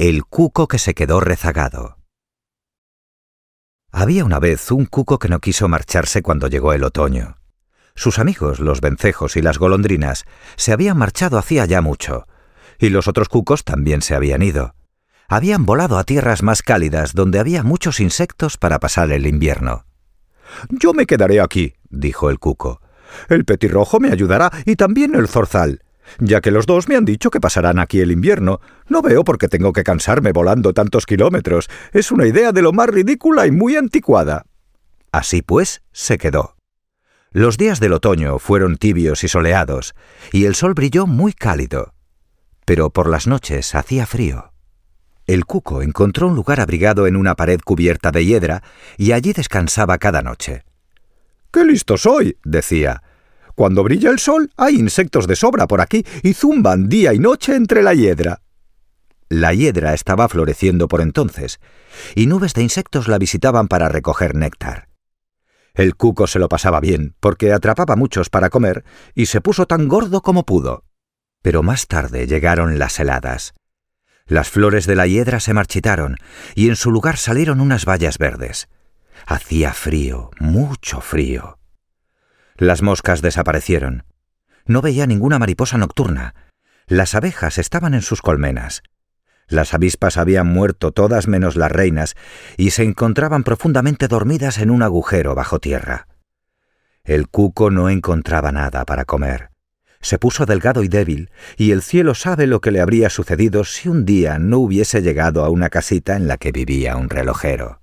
El 0.00 0.26
cuco 0.26 0.68
que 0.68 0.78
se 0.78 0.94
quedó 0.94 1.18
rezagado. 1.18 1.98
Había 3.90 4.24
una 4.24 4.38
vez 4.38 4.70
un 4.70 4.86
cuco 4.86 5.18
que 5.18 5.28
no 5.28 5.40
quiso 5.40 5.66
marcharse 5.66 6.22
cuando 6.22 6.46
llegó 6.46 6.72
el 6.72 6.84
otoño. 6.84 7.38
Sus 7.96 8.20
amigos, 8.20 8.60
los 8.60 8.80
vencejos 8.80 9.36
y 9.36 9.42
las 9.42 9.58
golondrinas, 9.58 10.24
se 10.54 10.72
habían 10.72 10.96
marchado 10.98 11.36
hacía 11.36 11.64
ya 11.64 11.80
mucho, 11.80 12.28
y 12.78 12.90
los 12.90 13.08
otros 13.08 13.28
cucos 13.28 13.64
también 13.64 14.00
se 14.00 14.14
habían 14.14 14.42
ido. 14.42 14.76
Habían 15.26 15.66
volado 15.66 15.98
a 15.98 16.04
tierras 16.04 16.44
más 16.44 16.62
cálidas 16.62 17.12
donde 17.12 17.40
había 17.40 17.64
muchos 17.64 17.98
insectos 17.98 18.56
para 18.56 18.78
pasar 18.78 19.10
el 19.10 19.26
invierno. 19.26 19.84
Yo 20.68 20.94
me 20.94 21.06
quedaré 21.06 21.40
aquí, 21.40 21.74
dijo 21.90 22.30
el 22.30 22.38
cuco. 22.38 22.80
El 23.28 23.44
petirrojo 23.44 23.98
me 23.98 24.12
ayudará 24.12 24.52
y 24.64 24.76
también 24.76 25.16
el 25.16 25.26
zorzal. 25.26 25.82
Ya 26.18 26.40
que 26.40 26.50
los 26.50 26.66
dos 26.66 26.88
me 26.88 26.96
han 26.96 27.04
dicho 27.04 27.30
que 27.30 27.40
pasarán 27.40 27.78
aquí 27.78 28.00
el 28.00 28.10
invierno, 28.10 28.60
no 28.88 29.02
veo 29.02 29.24
por 29.24 29.38
qué 29.38 29.48
tengo 29.48 29.72
que 29.72 29.84
cansarme 29.84 30.32
volando 30.32 30.72
tantos 30.72 31.06
kilómetros. 31.06 31.68
Es 31.92 32.10
una 32.10 32.26
idea 32.26 32.52
de 32.52 32.62
lo 32.62 32.72
más 32.72 32.88
ridícula 32.88 33.46
y 33.46 33.50
muy 33.50 33.76
anticuada. 33.76 34.46
Así 35.12 35.42
pues, 35.42 35.82
se 35.92 36.18
quedó. 36.18 36.56
Los 37.30 37.58
días 37.58 37.78
del 37.78 37.92
otoño 37.92 38.38
fueron 38.38 38.76
tibios 38.76 39.22
y 39.22 39.28
soleados, 39.28 39.94
y 40.32 40.46
el 40.46 40.54
sol 40.54 40.74
brilló 40.74 41.06
muy 41.06 41.32
cálido. 41.32 41.92
Pero 42.64 42.90
por 42.90 43.08
las 43.08 43.26
noches 43.26 43.74
hacía 43.74 44.06
frío. 44.06 44.52
El 45.26 45.44
cuco 45.44 45.82
encontró 45.82 46.26
un 46.26 46.34
lugar 46.34 46.58
abrigado 46.58 47.06
en 47.06 47.14
una 47.14 47.34
pared 47.34 47.60
cubierta 47.62 48.10
de 48.10 48.24
hiedra, 48.24 48.62
y 48.96 49.12
allí 49.12 49.34
descansaba 49.34 49.98
cada 49.98 50.22
noche. 50.22 50.64
¡Qué 51.52 51.64
listo 51.64 51.98
soy! 51.98 52.38
decía. 52.44 53.02
Cuando 53.58 53.82
brilla 53.82 54.10
el 54.10 54.20
sol 54.20 54.52
hay 54.56 54.76
insectos 54.76 55.26
de 55.26 55.34
sobra 55.34 55.66
por 55.66 55.80
aquí 55.80 56.06
y 56.22 56.32
zumban 56.34 56.88
día 56.88 57.12
y 57.12 57.18
noche 57.18 57.56
entre 57.56 57.82
la 57.82 57.92
hiedra. 57.92 58.40
La 59.28 59.52
hiedra 59.52 59.94
estaba 59.94 60.28
floreciendo 60.28 60.86
por 60.86 61.00
entonces, 61.00 61.58
y 62.14 62.26
nubes 62.28 62.54
de 62.54 62.62
insectos 62.62 63.08
la 63.08 63.18
visitaban 63.18 63.66
para 63.66 63.88
recoger 63.88 64.36
néctar. 64.36 64.90
El 65.74 65.96
cuco 65.96 66.28
se 66.28 66.38
lo 66.38 66.48
pasaba 66.48 66.78
bien, 66.78 67.16
porque 67.18 67.52
atrapaba 67.52 67.96
muchos 67.96 68.30
para 68.30 68.48
comer, 68.48 68.84
y 69.16 69.26
se 69.26 69.40
puso 69.40 69.66
tan 69.66 69.88
gordo 69.88 70.22
como 70.22 70.44
pudo. 70.44 70.84
Pero 71.42 71.64
más 71.64 71.88
tarde 71.88 72.28
llegaron 72.28 72.78
las 72.78 73.00
heladas. 73.00 73.54
Las 74.28 74.50
flores 74.50 74.86
de 74.86 74.94
la 74.94 75.08
hiedra 75.08 75.40
se 75.40 75.52
marchitaron, 75.52 76.14
y 76.54 76.68
en 76.68 76.76
su 76.76 76.92
lugar 76.92 77.16
salieron 77.16 77.60
unas 77.60 77.86
bayas 77.86 78.18
verdes. 78.18 78.68
Hacía 79.26 79.72
frío, 79.72 80.30
mucho 80.38 81.00
frío. 81.00 81.57
Las 82.58 82.82
moscas 82.82 83.22
desaparecieron. 83.22 84.02
No 84.66 84.82
veía 84.82 85.06
ninguna 85.06 85.38
mariposa 85.38 85.78
nocturna. 85.78 86.34
Las 86.88 87.14
abejas 87.14 87.56
estaban 87.56 87.94
en 87.94 88.02
sus 88.02 88.20
colmenas. 88.20 88.82
Las 89.46 89.74
avispas 89.74 90.16
habían 90.16 90.48
muerto 90.48 90.90
todas 90.90 91.28
menos 91.28 91.54
las 91.54 91.70
reinas 91.70 92.16
y 92.56 92.70
se 92.70 92.82
encontraban 92.82 93.44
profundamente 93.44 94.08
dormidas 94.08 94.58
en 94.58 94.70
un 94.70 94.82
agujero 94.82 95.36
bajo 95.36 95.60
tierra. 95.60 96.08
El 97.04 97.28
cuco 97.28 97.70
no 97.70 97.90
encontraba 97.90 98.50
nada 98.50 98.84
para 98.84 99.04
comer. 99.04 99.50
Se 100.00 100.18
puso 100.18 100.44
delgado 100.44 100.82
y 100.82 100.88
débil, 100.88 101.30
y 101.56 101.70
el 101.70 101.80
cielo 101.80 102.14
sabe 102.14 102.48
lo 102.48 102.60
que 102.60 102.72
le 102.72 102.80
habría 102.80 103.08
sucedido 103.08 103.62
si 103.62 103.88
un 103.88 104.04
día 104.04 104.40
no 104.40 104.58
hubiese 104.58 105.00
llegado 105.00 105.44
a 105.44 105.48
una 105.48 105.70
casita 105.70 106.16
en 106.16 106.26
la 106.26 106.38
que 106.38 106.50
vivía 106.50 106.96
un 106.96 107.08
relojero. 107.08 107.80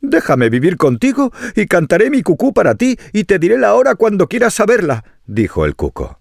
Déjame 0.00 0.48
vivir 0.48 0.76
contigo 0.76 1.32
y 1.54 1.66
cantaré 1.66 2.10
mi 2.10 2.22
cucú 2.22 2.52
para 2.52 2.74
ti 2.74 2.98
y 3.12 3.24
te 3.24 3.38
diré 3.38 3.58
la 3.58 3.74
hora 3.74 3.94
cuando 3.94 4.28
quieras 4.28 4.54
saberla, 4.54 5.04
dijo 5.26 5.66
el 5.66 5.76
cuco. 5.76 6.18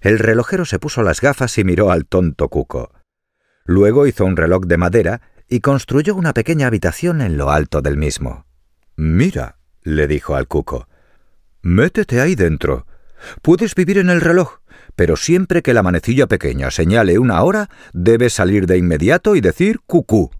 El 0.00 0.18
relojero 0.18 0.64
se 0.64 0.78
puso 0.78 1.02
las 1.02 1.20
gafas 1.20 1.58
y 1.58 1.64
miró 1.64 1.90
al 1.90 2.06
tonto 2.06 2.48
cuco. 2.48 2.92
Luego 3.64 4.06
hizo 4.06 4.24
un 4.24 4.36
reloj 4.36 4.64
de 4.66 4.76
madera 4.76 5.20
y 5.48 5.60
construyó 5.60 6.14
una 6.14 6.32
pequeña 6.32 6.66
habitación 6.66 7.20
en 7.20 7.36
lo 7.36 7.50
alto 7.50 7.82
del 7.82 7.96
mismo. 7.96 8.46
Mira, 8.96 9.58
le 9.82 10.06
dijo 10.06 10.34
al 10.34 10.48
cuco, 10.48 10.88
métete 11.60 12.20
ahí 12.20 12.34
dentro. 12.34 12.86
Puedes 13.42 13.74
vivir 13.74 13.98
en 13.98 14.10
el 14.10 14.20
reloj, 14.20 14.58
pero 14.96 15.16
siempre 15.16 15.62
que 15.62 15.74
la 15.74 15.82
manecilla 15.82 16.26
pequeña 16.26 16.70
señale 16.70 17.18
una 17.18 17.42
hora, 17.42 17.68
debes 17.92 18.32
salir 18.32 18.66
de 18.66 18.78
inmediato 18.78 19.36
y 19.36 19.40
decir 19.40 19.80
cucú. 19.86 20.30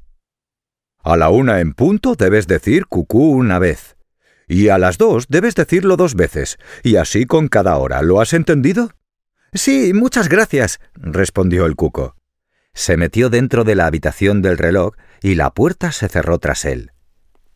A 1.03 1.17
la 1.17 1.31
una 1.31 1.61
en 1.61 1.73
punto 1.73 2.15
debes 2.15 2.47
decir 2.47 2.87
cucú 2.87 3.33
una 3.33 3.59
vez. 3.59 3.97
Y 4.47 4.69
a 4.69 4.79
las 4.79 4.99
dos 4.99 5.27
debes 5.29 5.55
decirlo 5.55 5.97
dos 5.97 6.15
veces, 6.15 6.59
y 6.83 6.97
así 6.97 7.27
con 7.27 7.49
cada 7.49 7.77
hora. 7.79 8.03
¿Lo 8.03 8.21
has 8.21 8.33
entendido? 8.33 8.91
Sí, 9.53 9.93
muchas 9.95 10.29
gracias, 10.29 10.81
respondió 10.95 11.67
el 11.67 11.77
cuco. 11.77 12.17
Se 12.75 12.97
metió 12.97 13.31
dentro 13.31 13.65
de 13.65 13.75
la 13.75 13.87
habitación 13.87 14.43
del 14.43 14.59
reloj 14.59 14.95
y 15.23 15.35
la 15.35 15.51
puerta 15.51 15.93
se 15.93 16.09
cerró 16.09 16.39
tras 16.39 16.65
él. 16.65 16.93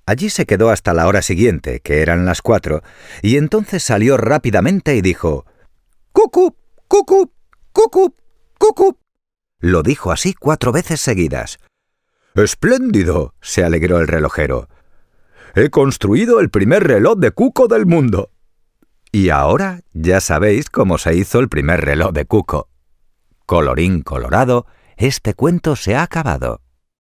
Allí 0.04 0.30
se 0.30 0.46
quedó 0.46 0.70
hasta 0.70 0.94
la 0.94 1.06
hora 1.06 1.22
siguiente, 1.22 1.80
que 1.80 2.02
eran 2.02 2.26
las 2.26 2.42
cuatro, 2.42 2.82
y 3.22 3.36
entonces 3.36 3.82
salió 3.82 4.16
rápidamente 4.16 4.94
y 4.94 5.00
dijo 5.00 5.46
Cucú, 6.12 6.56
cucú, 6.86 7.32
cucú, 7.72 8.14
cucú. 8.58 8.98
Lo 9.58 9.82
dijo 9.82 10.12
así 10.12 10.34
cuatro 10.34 10.70
veces 10.72 11.00
seguidas. 11.00 11.58
Espléndido, 12.42 13.34
se 13.40 13.64
alegró 13.64 13.98
el 13.98 14.08
relojero. 14.08 14.68
He 15.54 15.70
construido 15.70 16.40
el 16.40 16.50
primer 16.50 16.86
reloj 16.86 17.18
de 17.18 17.30
cuco 17.30 17.66
del 17.66 17.86
mundo. 17.86 18.30
Y 19.10 19.30
ahora 19.30 19.80
ya 19.92 20.20
sabéis 20.20 20.68
cómo 20.68 20.98
se 20.98 21.14
hizo 21.14 21.38
el 21.38 21.48
primer 21.48 21.80
reloj 21.80 22.12
de 22.12 22.26
cuco. 22.26 22.68
Colorín 23.46 24.02
colorado, 24.02 24.66
este 24.96 25.34
cuento 25.34 25.76
se 25.76 25.94
ha 25.94 26.02
acabado. 26.02 26.60